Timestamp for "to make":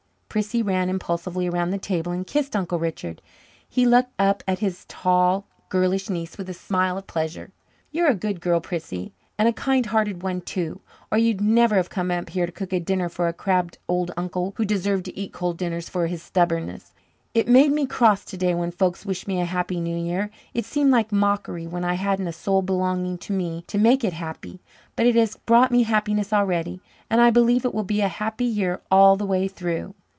23.67-24.05